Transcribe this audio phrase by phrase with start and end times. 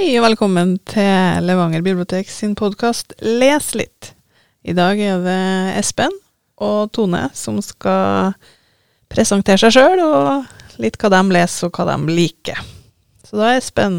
[0.00, 4.14] Hei og velkommen til Levanger bibliotek sin podkast Les litt.
[4.64, 5.42] I dag er det
[5.76, 6.14] Espen
[6.56, 8.30] og Tone som skal
[9.12, 12.62] presentere seg sjøl og litt hva de leser og hva de liker.
[13.28, 13.98] Så da, Espen,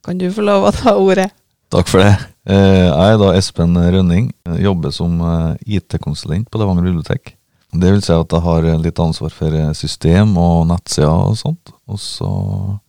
[0.00, 1.28] kan du få lov å ta ordet?
[1.68, 2.14] Takk for det.
[2.48, 4.30] Eh, Jeg er da Espen Rønning.
[4.56, 7.34] Jobber som eh, IT-konsulent på Levanger bibliotek.
[7.76, 11.76] Det vil si at jeg har litt ansvar for eh, system og nettsider og sånt.
[11.92, 12.32] Og så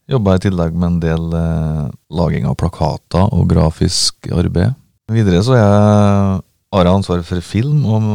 [0.09, 4.75] jobber i tillegg med en del eh, laging av plakater og grafisk arbeid.
[5.11, 6.41] Videre så jeg,
[6.73, 8.05] har jeg ansvar for film og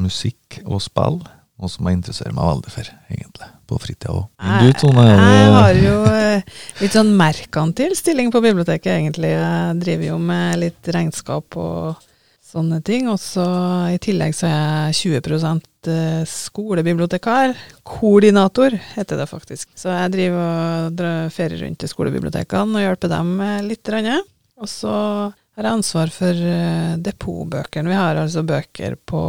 [0.00, 1.20] musikk og spill,
[1.56, 4.26] noe som jeg interesserer meg veldig for, egentlig, på fritida òg.
[4.40, 9.32] Er Jeg har jo eh, litt sånn merkantil stilling på biblioteket, egentlig.
[9.32, 12.04] Jeg driver jo med litt regnskap og
[12.46, 13.08] sånne ting.
[13.12, 13.46] Og så
[13.94, 14.56] i tillegg så er
[14.92, 15.24] jeg 20 eh,
[16.30, 17.54] skolebibliotekar.
[17.86, 19.68] Koordinator, heter det faktisk.
[19.78, 20.42] Så jeg driver
[20.88, 23.32] og drar ferie rundt til skolebibliotekene og hjelper dem
[23.66, 23.92] litt.
[24.56, 24.92] Og så
[25.56, 27.88] har jeg ansvar for eh, depotbøkene.
[27.88, 29.20] Vi har altså bøker på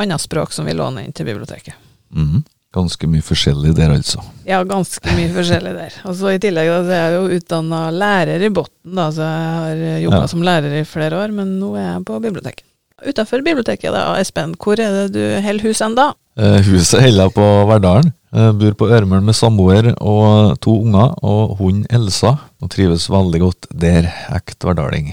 [0.00, 1.74] annet språk som vi låner inn til biblioteket.
[2.14, 2.44] Mhm.
[2.70, 4.22] Ganske mye forskjellig der, altså.
[4.46, 5.94] Ja, ganske mye forskjellig der.
[6.06, 9.56] Og så I tillegg da, så er jeg jo utdanna lærer i bunnen, så jeg
[9.56, 10.28] har jobba Ja.
[10.30, 12.69] som lærer i flere år, men nå er jeg på biblioteket.
[13.06, 16.10] Utafor biblioteket, da, Espen, hvor er det du holder hus hen da?
[16.40, 18.12] Eh, Huset holder jeg på Verdalen.
[18.30, 22.36] Jeg bor på Ørmøl med samboer og to unger, og hunden Elsa.
[22.62, 24.06] Og trives veldig godt der,
[24.36, 25.10] Ekte verdaling.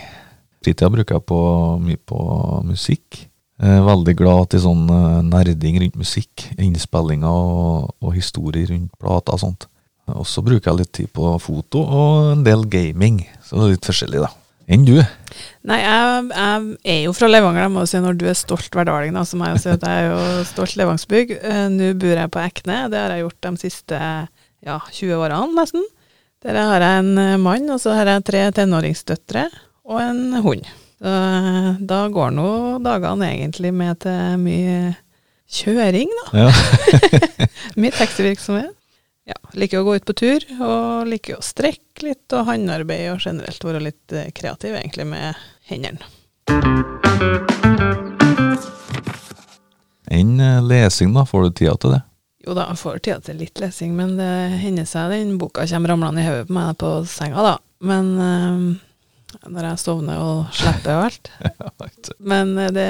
[0.61, 1.39] Fritida bruker jeg på
[1.81, 2.19] mye på
[2.67, 3.23] musikk.
[3.57, 8.91] Jeg er veldig glad til sånn eh, nerding rundt musikk, innspillinger og, og historier rundt
[9.01, 9.65] plater og sånt.
[10.13, 13.73] Og så bruker jeg litt tid på foto og en del gaming, så det er
[13.73, 14.29] litt forskjellig, da.
[14.67, 14.97] Enn du?
[15.67, 18.73] Nei, jeg, jeg er jo fra Levanger, jeg må jo si når du er stolt
[18.75, 21.31] verdaling, da, så må jeg si at jeg er jo stolt levangsbygg.
[21.39, 25.55] Eh, Nå bor jeg på Ekne, det har jeg gjort de siste ja, 20 årene
[25.55, 25.87] nesten.
[26.43, 29.47] Der har jeg en eh, mann, og så har jeg tre tenåringsdøtre
[29.87, 30.67] og en hund.
[30.99, 32.49] Så eh, da går nå
[32.83, 34.77] dagene egentlig med til mye
[35.47, 36.43] kjøring, da.
[36.43, 36.51] Ja.
[37.79, 38.73] Mye taxivirksomhet.
[39.27, 43.25] Ja, liker å gå ut på tur, og liker å strekke litt og håndarbeid og
[43.25, 45.35] generelt være litt eh, kreativ egentlig med
[45.67, 46.07] hendene.
[50.07, 51.25] Enn eh, lesing, da?
[51.27, 51.99] Får du tida til det?
[52.47, 54.31] Jo da, jeg får tida til litt lesing, men det
[54.63, 57.53] hender seg den boka kommer ramlende i hodet på meg på senga, da.
[57.83, 58.63] Men øh,
[59.43, 62.13] når jeg sovner og slipper og alt.
[62.31, 62.89] Men det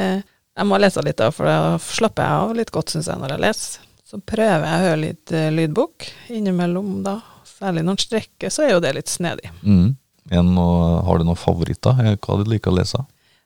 [0.58, 3.36] Jeg må lese litt, da, for da slapper jeg av litt godt, syns jeg, når
[3.36, 3.87] jeg leser.
[4.08, 7.18] Så prøver jeg å høre litt eh, lydbok innimellom, da.
[7.48, 9.50] Særlig når den strekker, så er jo det litt snedig.
[9.66, 9.98] Mm.
[10.48, 12.00] Noe, har du noen favoritter?
[12.24, 13.02] Hva du liker å lese?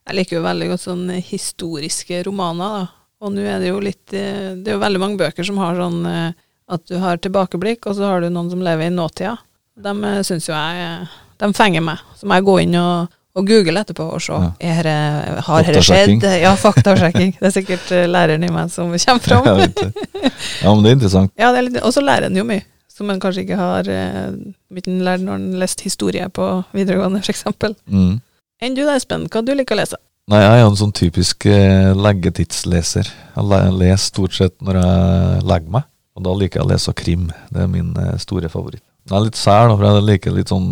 [0.06, 3.02] Jeg liker jo veldig godt sånn historiske romaner, da.
[3.22, 5.78] Og nå er det jo litt eh, Det er jo veldig mange bøker som har
[5.78, 6.38] sånn eh,
[6.72, 9.34] at du har tilbakeblikk, og så har du noen som lever i nåtida.
[9.82, 11.08] De syns jo jeg
[11.42, 12.00] De fenger meg.
[12.18, 14.36] Så må jeg gå inn og, og google etterpå og se.
[14.36, 14.50] Ja.
[14.82, 16.26] Er har dette skjedd?
[16.44, 17.34] Ja, faktasjekking.
[17.38, 19.48] Det er sikkert eh, læreren i meg som kommer fram.
[20.62, 21.32] Ja, men det er interessant.
[21.40, 21.50] Ja,
[21.82, 24.36] og så lærer en jo mye, som en kanskje ikke har eh,
[24.72, 27.74] mye lært når en lest historie på videregående, eksempel.
[27.86, 28.20] Mm.
[28.62, 29.98] Enn du da, Espen, hva du liker å lese?
[30.30, 33.08] Nei, jeg er en sånn typisk eh, leggetidsleser.
[33.34, 37.24] Jeg leser stort sett når jeg legger meg, og da liker jeg å lese krim.
[37.50, 38.84] Det er min eh, store favoritt.
[39.08, 40.68] Jeg er litt sær, da, for jeg liker litt sånn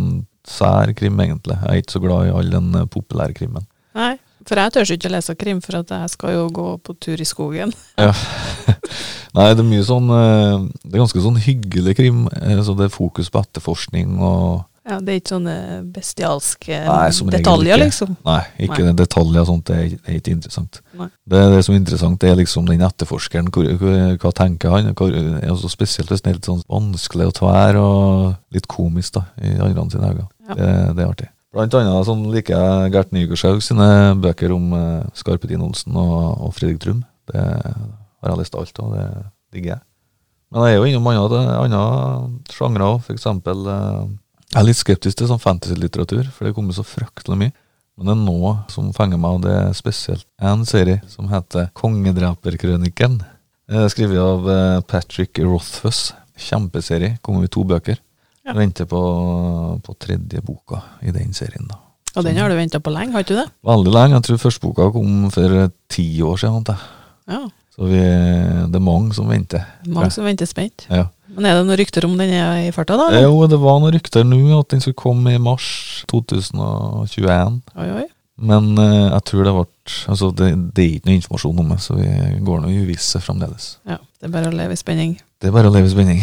[0.51, 1.57] sær krim, egentlig.
[1.63, 3.67] Jeg er ikke så glad i all den eh, populære krimmen.
[3.99, 4.13] Nei,
[4.47, 7.29] for jeg tør ikke lese krim, for at jeg skal jo gå på tur i
[7.29, 7.75] skogen.
[8.01, 8.13] Ja.
[9.37, 12.89] Nei, det er mye sånn eh, Det er ganske sånn hyggelig krim, eh, så det
[12.89, 15.55] er fokus på etterforskning og Ja, Det er ikke sånne
[15.95, 17.85] bestialske Nei, som detaljer, ikke.
[17.85, 18.17] liksom.
[18.27, 18.95] Nei, ikke Nei.
[18.99, 20.81] detaljer og sånt, det er, det er ikke interessant.
[20.99, 23.53] Det, det som er interessant, det er liksom den etterforskeren.
[23.55, 23.93] Hva,
[24.25, 24.91] hva tenker han?
[24.99, 25.11] Hva,
[25.53, 29.55] altså spesielt hvis det er litt sånn vanskelig å tvære og litt komisk da, i
[29.61, 30.27] andre sine øyne.
[30.51, 30.57] Ja.
[30.59, 31.29] Det, det er artig.
[31.51, 33.87] Blant annet sånn liker jeg Gert Nygaardshaug sine
[34.23, 37.01] bøker om uh, Skarpetin Olsen og, og Fredrik Trum.
[37.31, 39.07] Det har jeg lest alt av, det
[39.55, 39.83] digger jeg.
[40.51, 41.81] Men jeg er jo innom andre, andre
[42.51, 44.07] sjangre òg, for eksempel eh,
[44.51, 47.55] Jeg er litt skeptisk til sånn fantasy-litteratur, for det kommer så fryktelig mye.
[47.95, 51.69] Men det er noe som fenger meg, og det er spesielt en serie som heter
[51.79, 53.21] Kongedreperkrøniken.
[53.71, 56.09] Eh, Skrevet av eh, Patrick Rothfuss.
[56.41, 57.19] Kjempeserie.
[57.23, 58.01] Kommer i to bøker.
[58.47, 58.55] Ja.
[58.57, 59.01] Venter på,
[59.85, 61.69] på tredje boka i den serien.
[61.69, 61.79] da.
[62.17, 63.49] Og den har du venta på lenge, har ikke du det?
[63.67, 64.19] Veldig lenge.
[64.19, 66.65] Jeg tror første boka kom for ti år siden.
[67.31, 67.45] Ja.
[67.77, 69.67] Så vi, det er mange som venter.
[69.87, 70.89] Mange som venter spent.
[70.91, 71.07] Ja.
[71.31, 73.11] Men er det noen rykter om den er i farta, da?
[73.23, 75.69] Jo, det var noen rykter nå at den skulle komme i mars
[76.11, 77.61] 2021.
[77.77, 78.09] Oi, oi.
[78.41, 79.67] Men uh, jeg tror det ble
[80.09, 82.11] Altså, det, det er ikke noe informasjon om det, så vi
[82.47, 83.73] går nå i uvisse fremdeles.
[83.91, 85.17] Ja, det er bare å leve i spenning.
[85.43, 86.23] Det er bare å leve i spenning.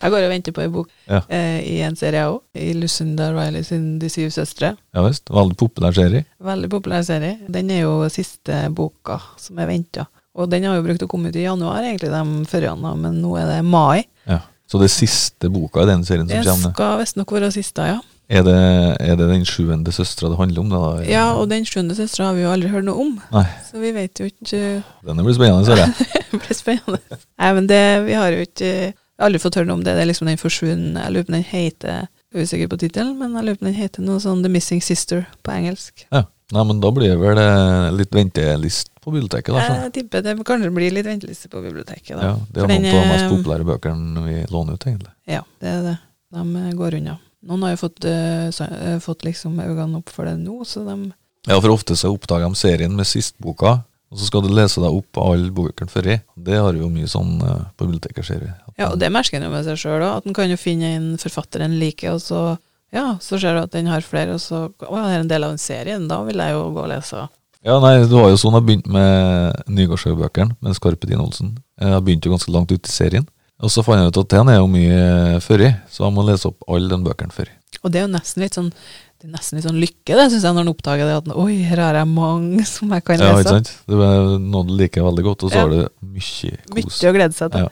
[0.00, 1.20] Jeg går og venter på ei bok Ja.
[1.28, 2.40] eh, i en serie, jeg òg.
[2.56, 4.74] I Lucinda Riley sin De syv søstre.
[4.94, 5.28] Ja visst.
[5.28, 6.24] Veldig populær serie.
[6.40, 7.38] Veldig populær serie.
[7.48, 10.06] Den er jo siste boka som er venta.
[10.34, 13.34] Og den har jo brukt å komme ut i januar, egentlig, de forrige, men nå
[13.36, 14.04] er det mai.
[14.26, 14.40] Ja.
[14.70, 16.72] Så det er siste boka i den serien som Det kommer.
[16.72, 17.98] skal visstnok være siste, ja.
[18.30, 18.54] Er det,
[19.02, 20.68] er det den sjuende søstera det handler om?
[20.70, 21.02] Da?
[21.10, 23.16] Ja, og den sjuende søstera har vi jo aldri hørt noe om.
[23.34, 24.60] Nei, Så vi vet jo ikke
[25.04, 25.90] den blir spennende, ser jeg.
[26.30, 27.00] Det blir spennende.
[27.42, 28.70] Nei, men det, vi har jo ikke
[29.20, 29.92] jeg har aldri fått høre noe om det.
[29.98, 31.88] Det er liksom den forsvunne Jeg lurer på om den heter
[32.32, 34.48] Jeg er usikker på tittelen, men jeg lurer på om den heter noe sånn The
[34.48, 36.06] Missing Sister på engelsk.
[36.08, 36.22] Ja.
[36.50, 39.60] Nei, men da blir det vel eh, litt ventelist på biblioteket, da.
[39.68, 39.82] Sånn.
[39.84, 42.16] Jeg tipper det kanskje blir litt venteliste på biblioteket.
[42.16, 42.22] Da.
[42.30, 45.12] Ja, det er For noen av de mest er- populære bøkene vi låner ut, egentlig.
[45.30, 45.96] Ja, det er det.
[46.34, 47.18] De eh, går unna.
[47.46, 48.02] Noen har jo fått,
[48.56, 51.12] så, eh, fått liksom øynene opp for det nå, så de
[51.46, 54.90] Ja, for ofte så oppdager de serien med sistboka, og så skal du lese deg
[54.90, 56.16] opp på alle bøkene før i.
[56.34, 58.50] Det har jo mye sånn uh, på biblioteket, ser vi.
[58.74, 60.96] Ja, og det merker en jo med seg sjøl òg, at en kan jo finne
[60.96, 62.40] en forfatter en liker, og så
[62.90, 65.46] ja, så ser du at den har flere, og så Å, det er en del
[65.46, 67.26] av en serie, da vil jeg jo gå og lese.
[67.62, 71.52] Ja, nei, det var jo sånn jeg begynte med Nygårdsjø-bøkene, med Skarpedin Olsen.
[71.78, 73.28] Jeg begynte jo ganske langt ut i serien.
[73.60, 76.48] Og så fant jeg ut at den er jo mye føri, så jeg må lese
[76.48, 77.50] opp alle den bøkene før.
[77.84, 78.72] Og det er jo nesten litt sånn
[79.20, 81.16] det er nesten litt sånn lykke, det syns jeg, når en oppdager det.
[81.20, 83.28] At oi, her har jeg mange som jeg kan lese.
[83.28, 83.72] Ja, ikke sant?
[83.86, 85.60] Det er noe du liker veldig godt, og så Ja.
[85.66, 87.02] har du mye kos.
[87.02, 87.60] Mye å glede seg til.
[87.60, 87.70] Ja.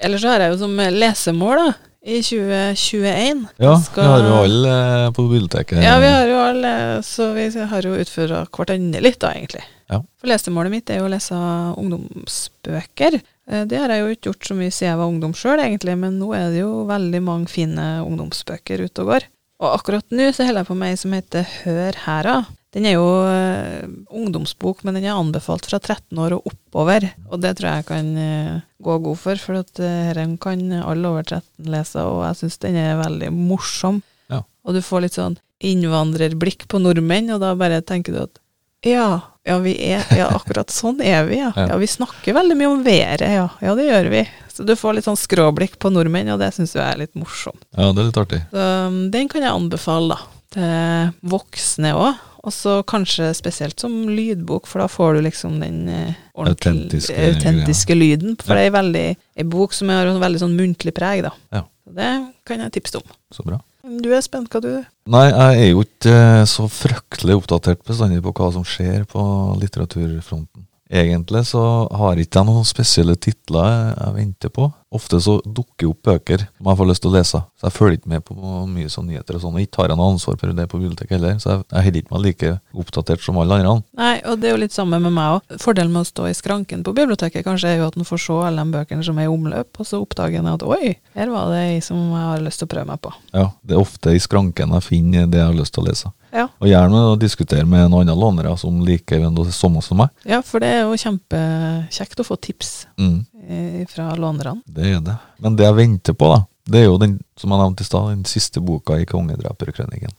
[0.00, 4.36] Ellers så har jeg jo som lesemål, da, i 2021 Ja, skal- vi har jo
[4.46, 4.70] alle
[5.04, 5.82] eh, på biblioteket.
[5.84, 9.62] Ja, vi har jo alle, så vi har jo utfordra hverandre litt, da, egentlig.
[9.90, 10.00] Ja.
[10.16, 11.36] For lesemålet mitt er jo å lese
[11.76, 13.20] ungdomsbøker.
[13.50, 15.98] Eh, Det har jeg jo ikke gjort så mye siden jeg var ungdom sjøl, egentlig,
[15.98, 19.28] men nå er det jo veldig mange fine ungdomsbøker ute og går.
[19.60, 22.38] Og akkurat nå så holder jeg på med ei som heter Hør hæra.
[22.70, 23.82] Den er jo eh,
[24.14, 27.08] ungdomsbok, men den er anbefalt fra 13 år og oppover.
[27.28, 31.10] Og det tror jeg kan eh, gå god for, for at eh, denne kan alle
[31.10, 33.98] over 13 lese, og jeg syns den er veldig morsom.
[34.30, 34.44] Ja.
[34.64, 35.36] Og du får litt sånn
[35.66, 38.38] innvandrerblikk på nordmenn, og da bare tenker du at
[38.86, 41.50] ja, ja, vi er, ja, akkurat sånn er vi, ja.
[41.56, 41.76] Ja.
[41.80, 43.48] Vi snakker veldig mye om været, ja.
[43.60, 44.24] Ja, det gjør vi.
[44.52, 47.62] Så du får litt sånn skråblikk på nordmenn, og det syns jeg er litt morsomt.
[47.76, 48.40] Ja, det er litt artig.
[48.52, 50.36] Så um, den kan jeg anbefale, da.
[50.50, 52.26] Til voksne òg.
[52.40, 57.96] Og så kanskje spesielt som lydbok, for da får du liksom den eh, Autentiske autentiske
[57.96, 58.38] lyden.
[58.40, 59.10] For det er ei
[59.44, 61.34] en bok som har en veldig sånn muntlig preg, da.
[61.52, 61.66] Ja.
[61.84, 62.12] Så det
[62.48, 63.12] kan jeg tipse om.
[63.34, 63.60] Så bra.
[63.80, 64.72] Du er spent hva du
[65.10, 69.22] Nei, jeg er jo ikke eh, så fryktelig oppdatert bestandig på hva som skjer på
[69.58, 70.66] litteraturfronten.
[70.90, 71.62] Egentlig så
[71.94, 74.66] har ikke jeg noen spesielle titler jeg, venter på.
[74.90, 77.98] Ofte så dukker opp bøker som jeg får lyst til å lese, så jeg følger
[78.00, 78.34] ikke med på
[78.66, 79.54] mye sånn nyheter og sånn.
[79.54, 82.00] Og ikke har jeg noe ansvar for det på biblioteket heller, så jeg, jeg holder
[82.00, 82.50] ikke meg like
[82.82, 83.76] oppdatert som alle andre.
[84.00, 85.56] Nei, og det er jo litt samme med meg òg.
[85.62, 88.40] Fordelen med å stå i skranken på biblioteket kanskje er jo at en får se
[88.48, 91.54] alle de bøkene som er i omløp, og så oppdager en at oi, her var
[91.54, 93.14] det ei som jeg har lyst til å prøve meg på.
[93.30, 96.10] Ja, det er ofte i skranken jeg finner det jeg har lyst til å lese.
[96.32, 96.46] Ja.
[96.60, 100.10] Og gjerne å diskutere med noen andre lånere som liker det samme som meg.
[100.24, 103.26] Ja, for det er jo kjempekjekt å få tips Mm.
[103.48, 104.62] eh, fra lånerne.
[104.66, 105.16] Det er det.
[105.40, 108.08] Men det jeg venter på, da, det er jo den som jeg nevnte i stad,
[108.14, 110.12] den siste boka i Kongedreperkrøniken.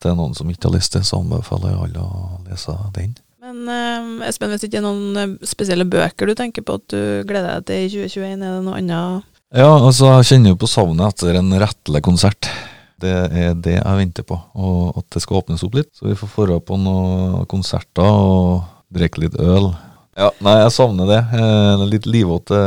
[0.00, 3.14] Til noen som ikke har lest det, så anbefaler jeg alle å lese den.
[3.40, 6.86] Men eh, Espen, hvis det ikke er noen eh, spesielle bøker du tenker på at
[6.92, 9.24] du gleder deg til i 2021, er det noe annet?
[9.52, 12.46] Ja, altså, jeg kjenner jo på savnet etter en rettelig konsert.
[13.00, 15.90] Det er det jeg venter på, og at det skal åpnes opp litt.
[15.96, 19.70] Så vi får dra på noen konserter og drikke litt øl.
[20.18, 21.20] Ja, nei, jeg savner det.
[21.38, 22.58] Eh, litt livåte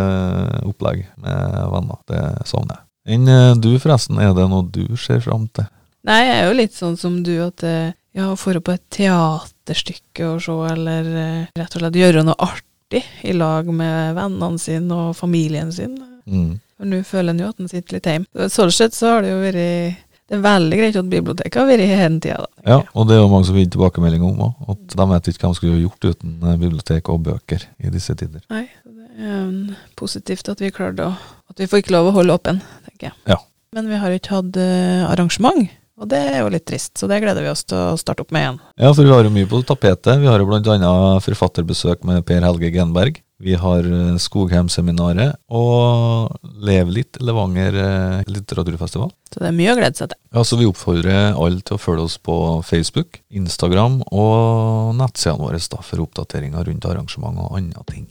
[0.64, 2.00] opplegg med venner.
[2.10, 2.86] Det savner jeg.
[3.14, 5.68] Enn eh, du, forresten, er det noe du ser fram til?
[6.08, 8.84] Nei, jeg er jo litt sånn som du, at jeg ja, å dra på et
[8.94, 14.62] teaterstykke og se, eller eh, rett og slett gjøre noe artig i lag med vennene
[14.62, 15.96] sine og familien sin.
[16.30, 16.60] Mm.
[16.78, 18.50] For nå føler en jo at en sitter litt hjemme.
[18.54, 21.84] Sånn sett så har det jo vært Det er veldig greit at biblioteket har vært
[21.90, 24.70] hele tida, Ja, og det er jo mange som vil tilbakemelding om òg.
[24.72, 28.16] At de vet ikke hva de skulle gjort uten eh, bibliotek og bøker i disse
[28.16, 28.44] tider.
[28.54, 31.16] Nei, det er um, positivt at vi klarte å
[31.52, 33.18] At vi får ikke lov å holde åpen, tenker jeg.
[33.30, 33.38] Ja.
[33.76, 35.68] Men vi har ikke hatt uh, arrangement,
[36.00, 36.96] og det er jo litt trist.
[36.98, 38.62] Så det gleder vi oss til å starte opp med igjen.
[38.80, 40.18] Ja, for vi har jo mye på tapetet.
[40.24, 43.20] Vi har jo annet forfatterbesøk med Per Helge Genberg.
[43.42, 49.12] Vi har eh, Skogheim-seminaret og Lev litt Levanger eh, litteraturfestival.
[49.34, 50.20] Så det er mye å glede seg til.
[50.36, 52.38] Ja, så vi oppfordrer alle til å følge oss på
[52.68, 58.08] Facebook, Instagram og nettsidene våre da, for oppdateringer rundt arrangement og andre ting.